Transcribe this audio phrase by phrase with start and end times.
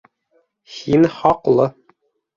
[0.77, 1.71] Һин хаҡлы.